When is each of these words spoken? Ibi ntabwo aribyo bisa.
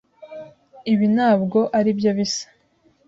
Ibi 0.93 1.05
ntabwo 1.15 1.59
aribyo 1.77 2.11
bisa. 2.17 2.45